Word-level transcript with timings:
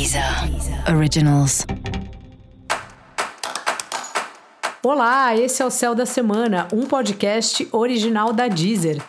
Deezer 0.00 0.24
Originals. 0.96 1.66
Olá, 4.82 5.36
esse 5.36 5.60
é 5.60 5.66
o 5.66 5.70
Céu 5.70 5.94
da 5.94 6.06
Semana, 6.06 6.66
um 6.72 6.86
podcast 6.86 7.68
original 7.70 8.32
da 8.32 8.48
Deezer. 8.48 9.02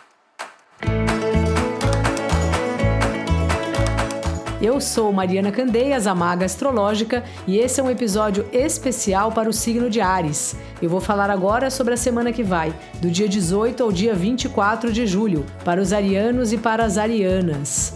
Eu 4.60 4.82
sou 4.82 5.10
Mariana 5.14 5.50
Candeias, 5.50 6.06
a 6.06 6.14
Maga 6.14 6.44
Astrológica, 6.44 7.24
e 7.46 7.56
esse 7.56 7.80
é 7.80 7.82
um 7.82 7.90
episódio 7.90 8.46
especial 8.52 9.32
para 9.32 9.48
o 9.48 9.52
signo 9.52 9.88
de 9.88 10.02
Ares. 10.02 10.54
Eu 10.82 10.90
vou 10.90 11.00
falar 11.00 11.30
agora 11.30 11.70
sobre 11.70 11.94
a 11.94 11.96
semana 11.96 12.34
que 12.34 12.42
vai, 12.42 12.70
do 13.00 13.10
dia 13.10 13.26
18 13.30 13.82
ao 13.82 13.90
dia 13.90 14.14
24 14.14 14.92
de 14.92 15.06
julho, 15.06 15.46
para 15.64 15.80
os 15.80 15.90
arianos 15.90 16.52
e 16.52 16.58
para 16.58 16.84
as 16.84 16.98
arianas. 16.98 17.94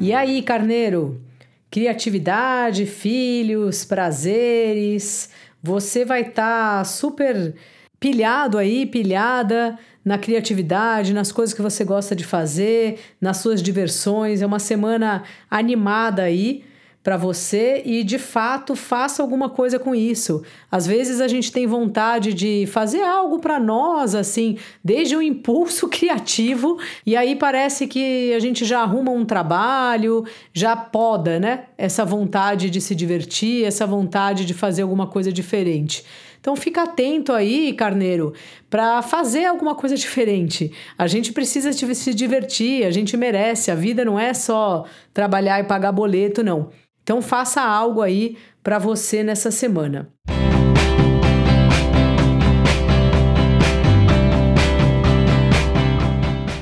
E 0.00 0.12
aí, 0.12 0.42
carneiro? 0.42 1.20
Criatividade, 1.68 2.86
filhos, 2.86 3.84
prazeres. 3.84 5.28
Você 5.60 6.04
vai 6.04 6.20
estar 6.20 6.78
tá 6.78 6.84
super 6.84 7.56
pilhado 7.98 8.58
aí, 8.58 8.86
pilhada 8.86 9.76
na 10.04 10.16
criatividade, 10.16 11.12
nas 11.12 11.32
coisas 11.32 11.52
que 11.52 11.60
você 11.60 11.84
gosta 11.84 12.14
de 12.14 12.22
fazer, 12.24 13.00
nas 13.20 13.38
suas 13.38 13.60
diversões. 13.60 14.40
É 14.40 14.46
uma 14.46 14.60
semana 14.60 15.24
animada 15.50 16.22
aí 16.22 16.64
para 17.08 17.16
você 17.16 17.80
e 17.86 18.04
de 18.04 18.18
fato 18.18 18.76
faça 18.76 19.22
alguma 19.22 19.48
coisa 19.48 19.78
com 19.78 19.94
isso. 19.94 20.42
Às 20.70 20.86
vezes 20.86 21.22
a 21.22 21.26
gente 21.26 21.50
tem 21.50 21.66
vontade 21.66 22.34
de 22.34 22.66
fazer 22.66 23.00
algo 23.00 23.38
para 23.38 23.58
nós, 23.58 24.14
assim, 24.14 24.58
desde 24.84 25.16
um 25.16 25.22
impulso 25.22 25.88
criativo, 25.88 26.78
e 27.06 27.16
aí 27.16 27.34
parece 27.34 27.86
que 27.86 28.34
a 28.34 28.38
gente 28.38 28.62
já 28.62 28.80
arruma 28.80 29.10
um 29.10 29.24
trabalho, 29.24 30.22
já 30.52 30.76
poda, 30.76 31.40
né? 31.40 31.68
Essa 31.78 32.04
vontade 32.04 32.68
de 32.68 32.78
se 32.78 32.94
divertir, 32.94 33.64
essa 33.64 33.86
vontade 33.86 34.44
de 34.44 34.52
fazer 34.52 34.82
alguma 34.82 35.06
coisa 35.06 35.32
diferente. 35.32 36.04
Então 36.38 36.54
fica 36.54 36.82
atento 36.82 37.32
aí, 37.32 37.72
carneiro, 37.72 38.34
para 38.68 39.00
fazer 39.00 39.46
alguma 39.46 39.74
coisa 39.74 39.96
diferente. 39.96 40.72
A 40.98 41.06
gente 41.06 41.32
precisa 41.32 41.72
se 41.72 42.12
divertir, 42.12 42.84
a 42.84 42.90
gente 42.90 43.16
merece. 43.16 43.70
A 43.70 43.74
vida 43.74 44.04
não 44.04 44.20
é 44.20 44.34
só 44.34 44.84
trabalhar 45.14 45.58
e 45.58 45.64
pagar 45.64 45.90
boleto, 45.90 46.44
não. 46.44 46.68
Então 47.08 47.22
faça 47.22 47.62
algo 47.62 48.02
aí 48.02 48.36
para 48.62 48.78
você 48.78 49.22
nessa 49.22 49.50
semana. 49.50 50.12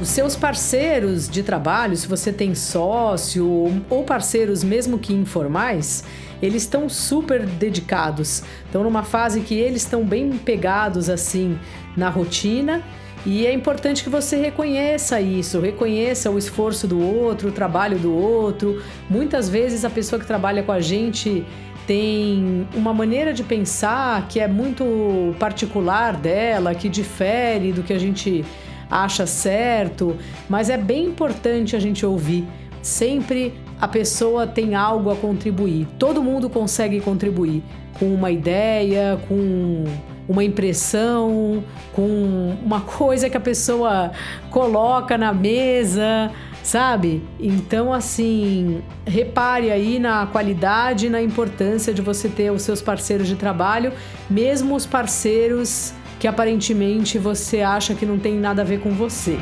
Os 0.01 0.09
seus 0.09 0.37
parceiros 0.37 1.29
de 1.29 1.43
trabalho, 1.43 1.97
se 1.97 2.07
você 2.07 2.33
tem 2.33 2.55
sócio 2.55 3.83
ou 3.91 4.05
parceiros 4.05 4.63
mesmo 4.63 5.01
que 5.01 5.13
informais, 5.13 6.05
eles 6.41 6.63
estão 6.63 6.89
super 6.89 7.45
dedicados. 7.45 8.45
Estão 8.67 8.85
numa 8.85 9.03
fase 9.03 9.41
que 9.41 9.57
eles 9.57 9.83
estão 9.83 10.05
bem 10.05 10.31
pegados 10.39 11.11
assim 11.11 11.59
na 11.97 12.09
rotina 12.09 12.85
e 13.27 13.45
é 13.45 13.53
importante 13.53 14.05
que 14.05 14.09
você 14.09 14.37
reconheça 14.37 15.21
isso, 15.21 15.59
reconheça 15.59 16.31
o 16.31 16.39
esforço 16.39 16.87
do 16.87 17.01
outro, 17.01 17.49
o 17.49 17.53
trabalho 17.53 17.99
do 17.99 18.15
outro. 18.15 18.81
Muitas 19.11 19.49
vezes 19.49 19.85
a 19.85 19.91
pessoa 19.91 20.21
que 20.21 20.25
trabalha 20.25 20.63
com 20.63 20.71
a 20.71 20.81
gente 20.81 21.45
tem 21.89 22.69
uma 22.73 22.95
maneira 22.95 23.35
de 23.35 23.43
pensar 23.43 24.29
que 24.29 24.39
é 24.39 24.47
muito 24.47 25.35
particular 25.41 26.17
dela, 26.17 26.73
que 26.73 26.89
difere 26.89 27.73
do 27.73 27.83
que 27.83 27.93
a 27.93 27.99
gente 27.99 28.45
acha 28.89 29.27
certo, 29.27 30.17
mas 30.49 30.71
é 30.71 30.77
bem 30.77 31.07
importante 31.07 31.75
a 31.75 31.81
gente 31.81 32.07
ouvir. 32.07 32.45
Sempre 32.81 33.53
a 33.81 33.89
pessoa 33.89 34.47
tem 34.47 34.75
algo 34.75 35.11
a 35.11 35.17
contribuir. 35.17 35.87
Todo 35.99 36.23
mundo 36.23 36.49
consegue 36.49 37.01
contribuir 37.01 37.63
com 37.99 38.07
uma 38.07 38.31
ideia, 38.31 39.19
com 39.29 39.85
uma 40.29 40.43
impressão, 40.43 41.63
com 41.93 42.57
uma 42.63 42.81
coisa 42.81 43.31
que 43.31 43.37
a 43.37 43.41
pessoa 43.41 44.11
coloca 44.51 45.17
na 45.17 45.33
mesa, 45.33 46.31
sabe? 46.63 47.23
Então, 47.39 47.93
assim, 47.93 48.83
repare 49.07 49.71
aí 49.71 49.99
na 49.99 50.27
qualidade 50.27 51.07
e 51.07 51.11
na 51.11 51.23
importância 51.23 51.95
de 51.95 52.03
você 52.03 52.29
ter 52.29 52.51
os 52.51 52.63
seus 52.63 52.83
parceiros 52.83 53.29
de 53.29 53.37
trabalho, 53.37 53.93
mesmo 54.29 54.75
os 54.75 54.85
parceiros 54.85 55.95
que 56.19 56.27
aparentemente 56.27 57.19
você 57.19 57.61
acha 57.61 57.95
que 57.95 58.07
não 58.07 58.19
tem 58.19 58.35
nada 58.35 58.63
a 58.63 58.65
ver 58.65 58.81
com 58.81 58.91
você. 58.91 59.39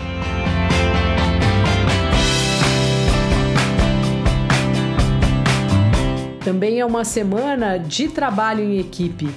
Também 6.44 6.78
é 6.78 6.84
uma 6.84 7.04
semana 7.04 7.78
de 7.78 8.08
trabalho 8.08 8.62
em 8.62 8.78
equipe. 8.78 9.30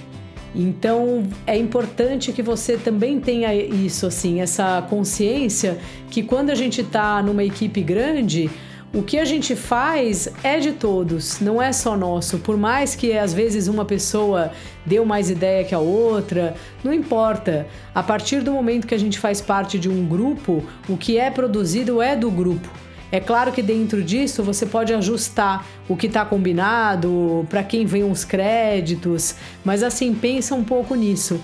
Então 0.53 1.23
é 1.45 1.57
importante 1.57 2.33
que 2.33 2.41
você 2.41 2.75
também 2.75 3.19
tenha 3.19 3.53
isso, 3.55 4.05
assim, 4.05 4.41
essa 4.41 4.85
consciência 4.89 5.77
que 6.09 6.21
quando 6.21 6.49
a 6.49 6.55
gente 6.55 6.81
está 6.81 7.21
numa 7.23 7.43
equipe 7.43 7.81
grande, 7.81 8.49
o 8.93 9.03
que 9.03 9.19
a 9.19 9.25
gente 9.25 9.55
faz 9.55 10.27
é 10.43 10.59
de 10.59 10.71
todos, 10.73 11.39
não 11.39 11.61
é 11.61 11.71
só 11.71 11.95
nosso. 11.95 12.39
Por 12.39 12.57
mais 12.57 12.95
que 12.95 13.17
às 13.17 13.33
vezes 13.33 13.67
uma 13.67 13.85
pessoa 13.85 14.51
deu 14.85 15.05
mais 15.05 15.29
ideia 15.29 15.63
que 15.63 15.75
a 15.75 15.79
outra, 15.79 16.55
não 16.83 16.93
importa. 16.93 17.67
A 17.93 18.01
partir 18.01 18.41
do 18.41 18.51
momento 18.51 18.87
que 18.87 18.95
a 18.95 18.99
gente 18.99 19.19
faz 19.19 19.39
parte 19.39 19.77
de 19.77 19.89
um 19.89 20.05
grupo, 20.05 20.63
o 20.89 20.97
que 20.97 21.17
é 21.17 21.29
produzido 21.29 22.01
é 22.01 22.15
do 22.15 22.31
grupo. 22.31 22.86
É 23.11 23.19
claro 23.19 23.51
que 23.51 23.61
dentro 23.61 24.03
disso 24.03 24.43
você 24.43 24.65
pode 24.65 24.93
ajustar 24.93 25.65
o 25.87 25.95
que 25.95 26.07
está 26.07 26.25
combinado, 26.25 27.45
para 27.49 27.63
quem 27.63 27.85
vem 27.85 28.03
os 28.03 28.25
créditos, 28.25 29.35
mas 29.63 29.81
assim, 29.81 30.13
pensa 30.13 30.53
um 30.53 30.63
pouco 30.63 30.93
nisso. 30.93 31.39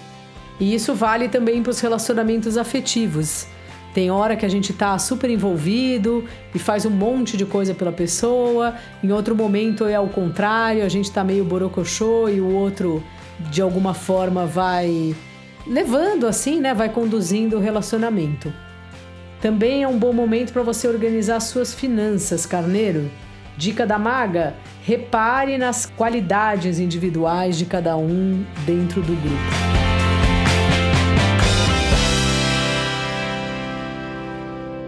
E 0.59 0.73
isso 0.73 0.94
vale 0.94 1.29
também 1.29 1.63
para 1.63 1.72
os 1.72 1.79
relacionamentos 1.79 2.57
afetivos. 2.57 3.47
Tem 3.94 4.09
hora 4.09 4.35
que 4.35 4.46
a 4.46 4.50
gente 4.50 4.72
está 4.72 4.97
super 4.97 5.29
envolvido 5.29 6.25
e 6.53 6.59
faz 6.59 6.85
um 6.85 6.90
monte 6.90 7.38
de 7.38 7.46
coisa 7.46 7.75
pela 7.75 7.91
pessoa, 7.91 8.73
em 9.03 9.12
outro 9.12 9.35
momento 9.35 9.85
é 9.85 10.00
o 10.00 10.07
contrário, 10.07 10.84
a 10.84 10.90
gente 10.90 11.06
está 11.06 11.23
meio 11.23 11.46
borocochô 11.46 12.28
e 12.28 12.41
o 12.41 12.53
outro 12.53 13.03
de 13.52 13.62
alguma 13.62 13.94
forma 13.94 14.46
vai 14.46 15.16
levando 15.66 16.28
assim, 16.28 16.59
né, 16.59 16.73
vai 16.73 16.90
conduzindo 16.90 17.57
o 17.57 17.59
relacionamento. 17.59 18.52
Também 19.43 19.83
é 19.83 19.87
um 19.89 19.99
bom 19.99 20.13
momento 20.13 20.53
para 20.53 20.63
você 20.63 20.87
organizar 20.87 21.37
suas 21.41 21.73
finanças, 21.73 22.45
carneiro. 22.45 23.11
Dica 23.57 23.85
da 23.85 23.99
maga: 23.99 24.55
repare 24.83 25.57
nas 25.57 25.85
qualidades 25.85 26.79
individuais 26.79 27.57
de 27.57 27.65
cada 27.65 27.97
um 27.97 28.45
dentro 28.65 29.01
do 29.01 29.13
grupo. 29.13 29.43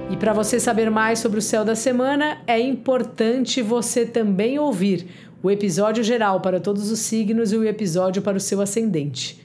E 0.10 0.16
para 0.16 0.32
você 0.32 0.58
saber 0.58 0.90
mais 0.90 1.20
sobre 1.20 1.40
o 1.40 1.42
céu 1.42 1.66
da 1.66 1.76
semana, 1.76 2.38
é 2.48 2.58
importante 2.58 3.62
você 3.62 4.06
também 4.06 4.58
ouvir 4.58 5.06
o 5.44 5.52
episódio 5.52 6.02
geral 6.02 6.40
para 6.40 6.62
todos 6.62 6.90
os 6.90 7.00
signos 7.00 7.52
e 7.52 7.58
o 7.58 7.68
episódio 7.68 8.22
para 8.22 8.38
o 8.38 8.40
seu 8.40 8.62
ascendente. 8.62 9.45